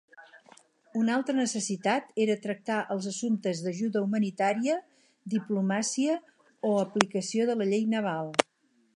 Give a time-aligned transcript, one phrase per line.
[0.99, 4.77] Una altra necessitat era tractar els assumptes d"ajuda humanitària,
[5.33, 6.15] diplomàcia
[6.71, 8.33] o aplicació de la llei naval.